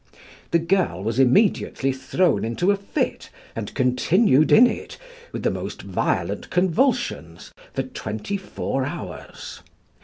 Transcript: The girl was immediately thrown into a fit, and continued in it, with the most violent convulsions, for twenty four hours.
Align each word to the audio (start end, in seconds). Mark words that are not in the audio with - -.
The 0.49 0.57
girl 0.57 1.03
was 1.03 1.19
immediately 1.19 1.91
thrown 1.91 2.43
into 2.43 2.71
a 2.71 2.75
fit, 2.75 3.29
and 3.55 3.71
continued 3.75 4.51
in 4.51 4.65
it, 4.65 4.97
with 5.31 5.43
the 5.43 5.51
most 5.51 5.83
violent 5.83 6.49
convulsions, 6.49 7.51
for 7.75 7.83
twenty 7.83 8.35
four 8.35 8.83
hours. 8.83 9.61